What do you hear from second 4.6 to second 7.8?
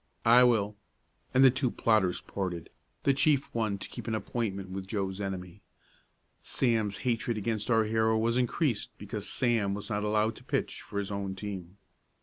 with Joe's enemy. Sam's hatred against